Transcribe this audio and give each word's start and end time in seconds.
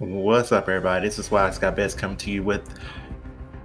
What's 0.00 0.50
up, 0.50 0.66
everybody? 0.66 1.06
This 1.06 1.18
is 1.18 1.30
Wise 1.30 1.58
Got 1.58 1.76
Best 1.76 1.98
coming 1.98 2.16
to 2.16 2.30
you 2.30 2.42
with 2.42 2.66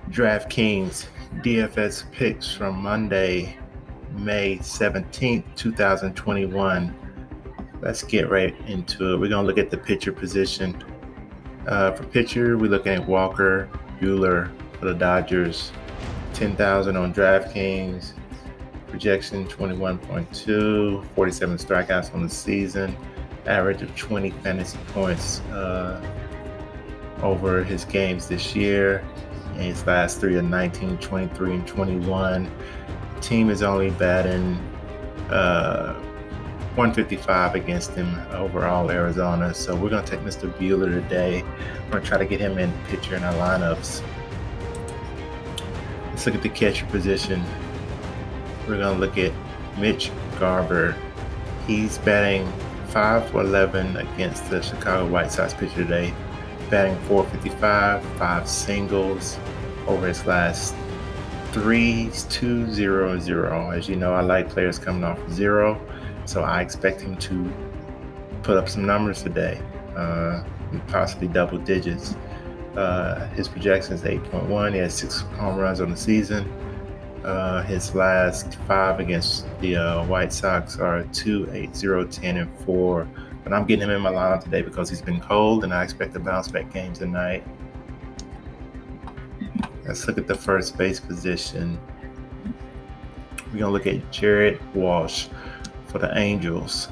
DraftKings 0.09 1.05
DFS 1.35 2.11
picks 2.11 2.53
from 2.53 2.75
Monday, 2.75 3.57
May 4.17 4.57
17th, 4.57 5.45
2021. 5.55 6.93
Let's 7.79 8.03
get 8.03 8.29
right 8.29 8.53
into 8.67 9.13
it. 9.13 9.17
We're 9.17 9.29
going 9.29 9.43
to 9.43 9.47
look 9.47 9.57
at 9.57 9.71
the 9.71 9.77
pitcher 9.77 10.11
position. 10.11 10.83
Uh, 11.67 11.93
for 11.93 12.03
pitcher, 12.03 12.57
we're 12.57 12.69
looking 12.69 12.95
at 12.95 13.07
Walker 13.07 13.69
Buehler 14.01 14.51
for 14.77 14.87
the 14.87 14.93
Dodgers. 14.93 15.71
10,000 16.33 16.97
on 16.97 17.13
DraftKings. 17.13 18.11
Projection 18.87 19.47
21.2, 19.47 21.07
47 21.15 21.57
strikeouts 21.57 22.13
on 22.13 22.23
the 22.23 22.29
season, 22.29 22.93
average 23.45 23.81
of 23.81 23.95
20 23.95 24.31
fantasy 24.31 24.77
points 24.89 25.39
uh, 25.53 26.01
over 27.21 27.63
his 27.63 27.85
games 27.85 28.27
this 28.27 28.55
year. 28.55 29.03
And 29.53 29.63
his 29.63 29.85
last 29.85 30.19
three 30.19 30.35
are 30.35 30.41
19, 30.41 30.97
23, 30.97 31.53
and 31.53 31.67
21. 31.67 32.51
Team 33.21 33.49
is 33.49 33.63
only 33.63 33.89
batting 33.91 34.55
uh, 35.29 35.93
155 36.75 37.55
against 37.55 37.91
him 37.91 38.13
overall, 38.31 38.91
Arizona. 38.91 39.53
So 39.53 39.75
we're 39.75 39.89
going 39.89 40.03
to 40.03 40.11
take 40.11 40.19
Mr. 40.21 40.51
Buehler 40.57 40.89
today. 40.89 41.41
We're 41.85 41.91
going 41.91 42.03
to 42.03 42.09
try 42.09 42.17
to 42.17 42.25
get 42.25 42.41
him 42.41 42.57
in 42.57 42.71
pitcher 42.87 43.15
in 43.15 43.23
our 43.23 43.33
lineups. 43.33 44.03
Let's 46.09 46.25
look 46.25 46.35
at 46.35 46.41
the 46.41 46.49
catcher 46.49 46.85
position. 46.87 47.41
We're 48.67 48.77
going 48.77 48.93
to 48.93 48.99
look 48.99 49.17
at 49.17 49.31
Mitch 49.77 50.11
Garver. 50.37 50.95
He's 51.65 51.97
batting 51.99 52.51
5 52.89 53.29
for 53.29 53.41
11 53.41 53.97
against 53.97 54.49
the 54.49 54.61
Chicago 54.61 55.07
White 55.07 55.31
Sox 55.31 55.53
pitcher 55.53 55.75
today, 55.75 56.13
batting 56.69 56.97
455, 57.07 58.03
five 58.17 58.47
singles 58.47 59.37
over 59.87 60.07
his 60.07 60.25
last 60.25 60.75
three, 61.51 62.11
two, 62.29 62.69
zero, 62.71 63.17
zero. 63.19 63.71
As 63.71 63.87
you 63.87 63.95
know, 63.95 64.13
I 64.13 64.21
like 64.21 64.49
players 64.49 64.77
coming 64.77 65.03
off 65.03 65.19
zero, 65.31 65.79
so 66.25 66.43
I 66.43 66.61
expect 66.61 67.01
him 67.01 67.15
to 67.17 67.51
put 68.43 68.57
up 68.57 68.67
some 68.67 68.85
numbers 68.85 69.23
today, 69.23 69.61
uh, 69.95 70.43
possibly 70.87 71.27
double 71.27 71.57
digits. 71.57 72.15
Uh, 72.75 73.27
his 73.29 73.47
projection 73.47 73.93
is 73.93 74.01
8.1. 74.01 74.73
He 74.73 74.79
has 74.79 74.93
six 74.93 75.21
home 75.37 75.57
runs 75.57 75.79
on 75.79 75.91
the 75.91 75.97
season. 75.97 76.51
Uh, 77.23 77.63
his 77.63 77.95
last 77.95 78.55
five 78.67 78.99
against 78.99 79.47
the 79.59 79.77
uh, 79.77 80.05
White 80.05 80.31
Sox 80.31 80.77
are 80.77 81.03
2, 81.05 81.49
8, 81.51 81.75
0, 81.75 82.05
10, 82.05 82.37
and 82.37 82.59
4. 82.65 83.07
But 83.45 83.53
I'm 83.53 83.65
getting 83.65 83.83
him 83.83 83.91
in 83.91 84.01
my 84.01 84.11
lineup 84.11 84.43
today 84.43 84.63
because 84.63 84.89
he's 84.89 85.03
been 85.03 85.21
cold 85.21 85.63
and 85.63 85.73
I 85.73 85.83
expect 85.83 86.13
to 86.15 86.19
bounce 86.19 86.47
back 86.47 86.73
game 86.73 86.93
tonight. 86.93 87.45
Let's 89.85 90.07
look 90.07 90.17
at 90.17 90.25
the 90.25 90.35
first 90.35 90.79
base 90.79 90.99
position. 90.99 91.79
We're 93.53 93.59
going 93.59 93.61
to 93.61 93.69
look 93.69 93.85
at 93.85 94.11
Jared 94.11 94.59
Walsh 94.73 95.27
for 95.85 95.99
the 95.99 96.17
Angels. 96.17 96.89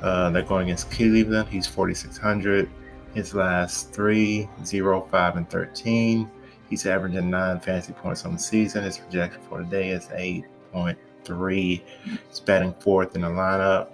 Uh, 0.00 0.30
they're 0.30 0.44
going 0.44 0.68
against 0.68 0.92
Cleveland. 0.92 1.48
He's 1.48 1.66
4,600. 1.66 2.70
His 3.12 3.34
last 3.34 3.92
three, 3.92 4.48
0, 4.64 5.08
5, 5.10 5.36
and 5.36 5.50
13. 5.50 6.30
He's 6.70 6.86
averaging 6.86 7.30
nine 7.30 7.58
fantasy 7.58 7.94
points 7.94 8.24
on 8.24 8.34
the 8.34 8.38
season. 8.38 8.84
His 8.84 8.98
projection 8.98 9.40
for 9.48 9.64
the 9.64 9.68
day 9.68 9.90
is 9.90 10.06
8.3. 10.06 11.82
He's 12.28 12.40
batting 12.40 12.74
fourth 12.78 13.16
in 13.16 13.22
the 13.22 13.28
lineup. 13.28 13.88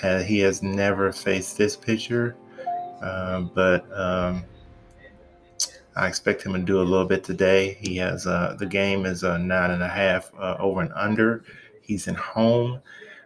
He 0.00 0.38
has 0.40 0.62
never 0.62 1.12
faced 1.12 1.56
this 1.56 1.76
pitcher, 1.76 2.36
uh, 3.02 3.40
but 3.40 3.86
um, 3.98 4.44
I 5.96 6.06
expect 6.06 6.42
him 6.42 6.52
to 6.52 6.58
do 6.58 6.80
a 6.80 6.84
little 6.84 7.06
bit 7.06 7.24
today. 7.24 7.78
He 7.80 7.96
has 7.96 8.26
uh, 8.26 8.54
the 8.58 8.66
game 8.66 9.06
is 9.06 9.22
a 9.22 9.38
nine 9.38 9.70
and 9.70 9.82
a 9.82 9.88
half 9.88 10.30
uh, 10.38 10.56
over 10.58 10.82
and 10.82 10.92
under. 10.94 11.44
He's 11.80 12.06
in 12.06 12.14
home. 12.14 12.80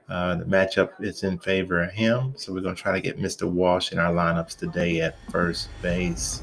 Uh, 0.09 0.36
the 0.36 0.44
matchup 0.44 0.91
is 1.00 1.22
in 1.22 1.38
favor 1.38 1.82
of 1.82 1.91
him, 1.92 2.34
so 2.36 2.53
we're 2.53 2.60
going 2.60 2.75
to 2.75 2.80
try 2.80 2.92
to 2.92 3.00
get 3.00 3.19
Mr. 3.19 3.48
Walsh 3.48 3.92
in 3.92 3.98
our 3.98 4.12
lineups 4.12 4.56
today 4.56 5.00
at 5.00 5.16
first 5.30 5.69
base. 5.82 6.42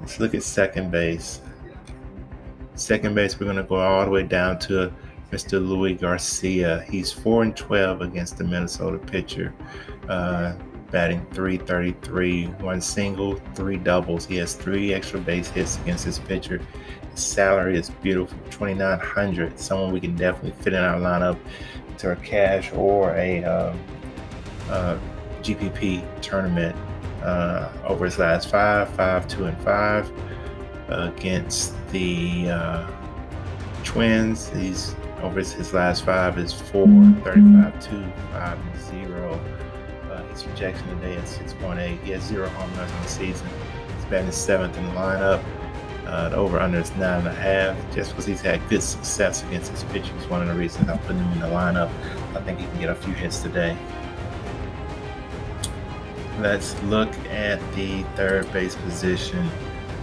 Let's 0.00 0.18
look 0.18 0.34
at 0.34 0.42
second 0.42 0.90
base. 0.90 1.40
Second 2.74 3.14
base, 3.14 3.38
we're 3.38 3.44
going 3.44 3.56
to 3.56 3.62
go 3.62 3.76
all 3.76 4.04
the 4.04 4.10
way 4.10 4.22
down 4.22 4.58
to 4.60 4.92
Mr. 5.32 5.66
Louis 5.66 5.94
Garcia. 5.94 6.84
He's 6.88 7.10
4 7.10 7.42
and 7.42 7.56
12 7.56 8.02
against 8.02 8.36
the 8.36 8.44
Minnesota 8.44 8.98
pitcher, 8.98 9.54
uh, 10.08 10.54
batting 10.90 11.24
333, 11.32 12.46
one 12.60 12.80
single, 12.82 13.36
three 13.54 13.78
doubles. 13.78 14.26
He 14.26 14.36
has 14.36 14.54
three 14.54 14.92
extra 14.92 15.18
base 15.18 15.48
hits 15.48 15.78
against 15.78 16.04
this 16.04 16.18
pitcher. 16.18 16.60
His 17.10 17.20
salary 17.20 17.78
is 17.78 17.88
beautiful 17.88 18.38
2900 18.50 19.58
Someone 19.58 19.92
we 19.92 20.00
can 20.00 20.14
definitely 20.14 20.52
fit 20.62 20.74
in 20.74 20.84
our 20.84 21.00
lineup 21.00 21.38
to 21.98 22.12
a 22.12 22.16
cash 22.16 22.70
or 22.74 23.14
a 23.16 23.42
um, 23.44 23.80
uh, 24.68 24.98
GPP 25.40 26.04
tournament 26.20 26.76
uh, 27.22 27.72
over 27.86 28.04
his 28.04 28.18
last 28.18 28.50
five, 28.50 28.88
five, 28.90 29.26
two, 29.28 29.44
and 29.46 29.58
five 29.62 30.10
against 30.88 31.74
the 31.88 32.50
uh, 32.50 32.90
Twins. 33.82 34.50
He's 34.50 34.94
over 35.22 35.38
his, 35.38 35.72
last 35.72 36.04
five 36.04 36.38
is 36.38 36.52
four, 36.52 36.86
35, 37.24 37.84
two, 37.84 38.04
five, 38.32 38.58
and 38.58 38.80
zero. 38.80 39.40
Uh, 40.10 40.22
his 40.24 40.42
projection 40.42 40.86
today 40.88 41.14
is 41.14 41.38
6.8. 41.38 42.02
He 42.02 42.10
has 42.10 42.22
zero 42.22 42.48
home 42.48 42.74
runs 42.76 42.90
in 42.92 43.02
the 43.02 43.08
season. 43.08 43.48
He's 43.96 44.04
batting 44.06 44.30
seventh 44.32 44.76
in 44.76 44.84
the 44.84 44.90
lineup. 44.90 45.42
Uh, 46.06 46.28
the 46.28 46.36
over 46.36 46.58
under 46.58 46.80
is 46.80 46.90
nine 46.96 47.20
and 47.20 47.28
a 47.28 47.32
half. 47.32 47.94
Just 47.94 48.10
because 48.10 48.26
he's 48.26 48.40
had 48.40 48.68
good 48.68 48.82
success 48.82 49.44
against 49.44 49.70
his 49.70 49.84
pitchers, 49.84 50.28
one 50.28 50.42
of 50.42 50.48
the 50.48 50.54
reasons 50.54 50.88
I'm 50.88 50.98
putting 51.00 51.18
him 51.18 51.32
in 51.32 51.40
the 51.40 51.46
lineup. 51.46 51.90
I 52.36 52.42
think 52.42 52.58
he 52.58 52.66
can 52.66 52.80
get 52.80 52.90
a 52.90 52.94
few 52.94 53.14
hits 53.14 53.40
today. 53.40 53.76
Let's 56.40 56.80
look 56.82 57.14
at 57.30 57.60
the 57.74 58.02
third 58.16 58.52
base 58.52 58.74
position. 58.74 59.48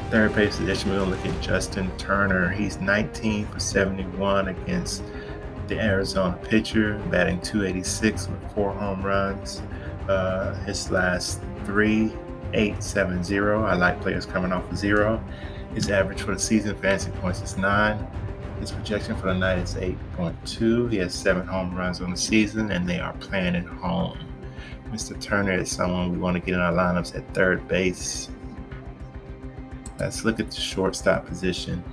Third 0.09 0.33
base 0.33 0.57
position, 0.57 0.89
we're 0.89 0.97
going 0.97 1.11
to 1.11 1.17
look 1.17 1.35
at 1.35 1.41
Justin 1.41 1.95
Turner. 1.97 2.49
He's 2.49 2.79
19 2.79 3.45
for 3.45 3.59
71 3.59 4.47
against 4.47 5.03
the 5.67 5.79
Arizona 5.79 6.35
pitcher, 6.43 6.97
batting 7.11 7.39
286 7.41 8.27
with 8.27 8.53
four 8.55 8.71
home 8.71 9.03
runs. 9.03 9.61
Uh, 10.07 10.55
his 10.63 10.89
last 10.89 11.41
three, 11.63 12.11
eight, 12.53 12.81
seven, 12.81 13.23
zero. 13.23 13.63
I 13.63 13.75
like 13.75 14.01
players 14.01 14.25
coming 14.25 14.51
off 14.51 14.71
of 14.71 14.79
zero. 14.79 15.23
His 15.75 15.91
average 15.91 16.21
for 16.21 16.33
the 16.33 16.39
season 16.39 16.75
fantasy 16.77 17.11
points 17.11 17.41
is 17.43 17.55
nine. 17.55 18.07
His 18.59 18.71
projection 18.71 19.15
for 19.15 19.27
the 19.27 19.35
night 19.35 19.59
is 19.59 19.75
8.2. 19.75 20.91
He 20.91 20.97
has 20.97 21.13
seven 21.13 21.45
home 21.45 21.75
runs 21.75 22.01
on 22.01 22.09
the 22.09 22.17
season, 22.17 22.71
and 22.71 22.89
they 22.89 22.99
are 22.99 23.13
playing 23.13 23.55
at 23.55 23.65
home. 23.65 24.17
Mr. 24.91 25.21
Turner 25.21 25.53
is 25.53 25.69
someone 25.69 26.11
we 26.11 26.17
want 26.17 26.35
to 26.35 26.39
get 26.39 26.55
in 26.55 26.59
our 26.59 26.73
lineups 26.73 27.15
at 27.15 27.31
third 27.35 27.67
base. 27.67 28.29
Let's 29.99 30.23
look 30.23 30.39
at 30.39 30.49
the 30.49 30.61
shortstop 30.61 31.25
position. 31.25 31.83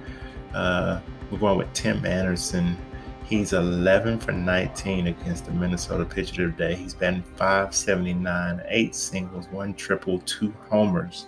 Uh, 0.55 1.01
we're 1.31 1.39
going 1.39 1.59
with 1.59 1.73
Tim 1.73 2.05
Anderson. 2.07 2.77
He's 3.25 3.53
11 3.53 4.21
for 4.21 4.31
19 4.31 5.09
against 5.09 5.47
the 5.47 5.51
Minnesota 5.51 6.05
pitcher 6.05 6.49
today. 6.51 6.77
He's 6.77 6.95
batting 6.95 7.25
579, 7.35 8.63
eight 8.69 8.95
singles, 8.95 9.49
one 9.49 9.75
triple, 9.75 10.21
two 10.21 10.55
homers. 10.71 11.27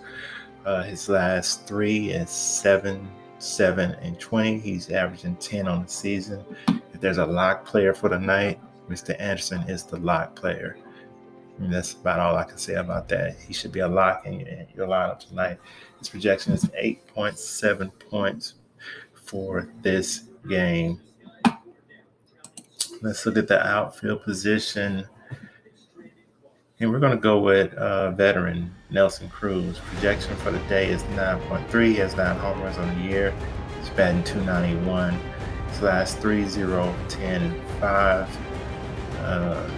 Uh, 0.65 0.83
his 0.83 1.09
last 1.09 1.67
three 1.67 2.11
is 2.11 2.29
seven, 2.29 3.05
seven, 3.39 3.91
and 4.01 4.17
20. 4.17 4.59
He's 4.59 4.89
averaging 4.89 5.35
10 5.35 5.67
on 5.67 5.83
the 5.83 5.89
season. 5.89 6.45
If 6.93 7.01
there's 7.01 7.17
a 7.17 7.25
lock 7.25 7.65
player 7.65 7.93
for 7.93 8.07
the 8.07 8.19
night, 8.19 8.59
Mr. 8.89 9.19
Anderson 9.19 9.61
is 9.69 9.83
the 9.83 9.97
lock 9.97 10.35
player. 10.35 10.77
And 11.59 11.73
that's 11.73 11.93
about 11.93 12.19
all 12.19 12.37
I 12.37 12.43
can 12.45 12.57
say 12.57 12.75
about 12.75 13.09
that. 13.09 13.35
He 13.37 13.53
should 13.53 13.71
be 13.71 13.79
a 13.79 13.87
lock 13.87 14.25
in 14.25 14.39
your, 14.39 14.49
your 14.75 14.87
lineup 14.87 15.19
tonight. 15.19 15.57
His 15.99 16.09
projection 16.09 16.53
is 16.53 16.65
8.7 16.65 17.91
points 18.09 18.55
for 19.13 19.69
this 19.81 20.23
game. 20.47 21.01
Let's 23.01 23.25
look 23.25 23.37
at 23.37 23.47
the 23.47 23.65
outfield 23.65 24.23
position. 24.23 25.05
And 26.79 26.91
we're 26.91 26.99
going 26.99 27.15
to 27.15 27.21
go 27.21 27.41
with 27.41 27.73
uh, 27.73 28.11
veteran 28.11 28.73
Nelson 28.89 29.29
Cruz. 29.29 29.79
Projection 29.79 30.35
for 30.37 30.51
the 30.51 30.59
day 30.69 30.89
is 30.89 31.03
9.3. 31.03 31.87
He 31.87 31.95
has 31.95 32.15
nine 32.15 32.37
home 32.37 32.61
runs 32.61 32.77
on 32.77 32.87
the 32.97 33.05
year. 33.05 33.33
He's 33.79 33.89
batting 33.89 34.23
291. 34.23 35.19
His 35.67 35.81
last 35.81 36.19
3, 36.19 36.47
0, 36.47 36.95
10, 37.09 37.61
5. 37.81 38.37
Uh, 39.19 39.69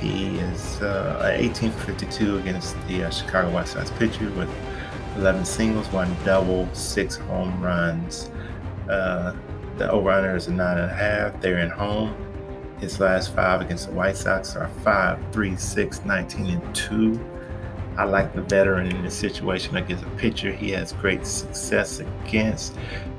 he 0.00 0.38
is 0.38 0.80
uh, 0.80 1.34
18 1.36 1.70
for 1.72 1.92
52 1.92 2.38
against 2.38 2.76
the 2.86 3.04
uh, 3.04 3.10
Chicago 3.10 3.50
White 3.50 3.68
Sox 3.68 3.90
pitcher 3.92 4.30
with 4.30 4.50
11 5.16 5.44
singles, 5.44 5.88
one 5.88 6.14
double, 6.24 6.68
six 6.74 7.16
home 7.16 7.60
runs. 7.62 8.30
Uh, 8.88 9.34
the 9.76 9.90
over-under 9.90 10.36
is 10.36 10.46
a 10.46 10.52
nine 10.52 10.78
and 10.78 10.90
a 10.90 10.94
half. 10.94 11.40
They're 11.40 11.58
in 11.58 11.70
home. 11.70 12.14
His 12.80 13.00
last 13.00 13.34
five 13.34 13.60
against 13.60 13.88
the 13.88 13.94
White 13.94 14.16
Sox 14.16 14.54
are 14.54 14.68
5, 14.84 15.32
3, 15.32 15.56
6, 15.56 16.04
19, 16.04 16.46
and 16.46 16.74
2. 16.74 17.20
I 17.96 18.04
like 18.04 18.32
the 18.32 18.42
veteran 18.42 18.86
in 18.86 19.02
this 19.02 19.16
situation 19.16 19.76
against 19.76 20.04
a 20.04 20.10
pitcher 20.10 20.52
he 20.52 20.70
has 20.70 20.92
great 20.92 21.26
success 21.26 21.98
against. 21.98 22.76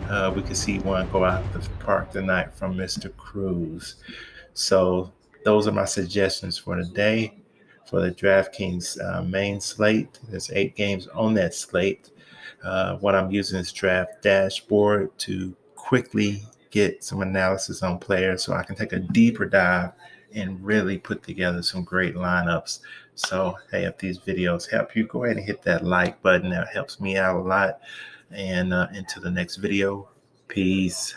Uh, 0.09 0.31
we 0.33 0.41
could 0.41 0.55
see 0.55 0.79
one 0.79 1.09
go 1.11 1.25
out 1.25 1.43
the 1.51 1.59
park 1.79 2.11
tonight 2.11 2.53
from 2.53 2.75
Mr. 2.75 3.15
Cruz. 3.17 3.97
So 4.53 5.11
those 5.43 5.67
are 5.67 5.71
my 5.71 5.85
suggestions 5.85 6.57
for 6.57 6.75
today 6.75 7.39
for 7.85 8.01
the 8.01 8.11
DraftKings 8.11 9.03
uh, 9.03 9.23
main 9.23 9.59
slate. 9.59 10.19
There's 10.27 10.51
eight 10.51 10.75
games 10.75 11.07
on 11.07 11.33
that 11.35 11.53
slate. 11.53 12.11
Uh, 12.63 12.97
what 12.97 13.15
I'm 13.15 13.31
using 13.31 13.59
is 13.59 13.71
Draft 13.71 14.21
Dashboard 14.21 15.17
to 15.19 15.55
quickly 15.75 16.43
get 16.71 17.03
some 17.03 17.21
analysis 17.21 17.81
on 17.81 17.97
players 17.97 18.43
so 18.43 18.53
I 18.53 18.63
can 18.63 18.75
take 18.75 18.93
a 18.93 18.99
deeper 18.99 19.45
dive 19.45 19.91
and 20.35 20.63
really 20.63 20.97
put 20.97 21.23
together 21.23 21.63
some 21.63 21.83
great 21.83 22.15
lineups. 22.15 22.79
So, 23.15 23.57
hey, 23.71 23.85
if 23.85 23.97
these 23.97 24.19
videos 24.19 24.69
help 24.69 24.95
you, 24.95 25.07
go 25.07 25.23
ahead 25.23 25.37
and 25.37 25.45
hit 25.45 25.63
that 25.63 25.83
like 25.83 26.21
button. 26.21 26.51
That 26.51 26.67
helps 26.67 26.99
me 26.99 27.17
out 27.17 27.37
a 27.37 27.41
lot. 27.41 27.79
And 28.31 28.73
uh, 28.73 28.87
into 28.93 29.19
the 29.19 29.31
next 29.31 29.55
video. 29.55 30.09
Peace. 30.47 31.15